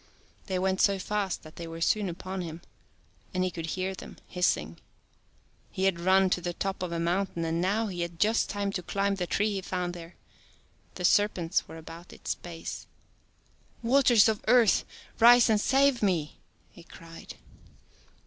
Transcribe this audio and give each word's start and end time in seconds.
They 0.47 0.57
went 0.57 0.81
so 0.81 0.97
fast 0.97 1.43
that 1.43 1.57
they 1.57 1.67
were 1.67 1.79
soon 1.79 2.09
upon 2.09 2.41
him 2.41 2.63
and 3.35 3.43
he 3.43 3.51
could 3.51 3.67
hear 3.67 3.93
them 3.93 4.17
hissinor. 4.27 4.77
He 5.69 5.83
had 5.83 5.99
run 5.99 6.31
to 6.31 6.41
the 6.41 6.53
top 6.55 6.81
of 6.81 6.91
a 6.91 6.99
mountain 6.99 7.45
and 7.45 7.61
now 7.61 7.85
he 7.85 8.01
had 8.01 8.19
just 8.19 8.49
time 8.49 8.71
to 8.71 8.81
climb 8.81 9.13
the 9.17 9.27
tree 9.27 9.51
he 9.53 9.61
found 9.61 9.93
there. 9.93 10.15
The 10.95 11.05
serpents 11.05 11.67
were 11.67 11.77
about 11.77 12.13
its 12.13 12.33
base." 12.33 12.87
Waters 13.83 14.27
of 14.27 14.41
Earth, 14.47 14.85
rise 15.19 15.51
and 15.51 15.61
save 15.61 16.01
me," 16.01 16.39
he 16.71 16.81
cried. 16.81 17.35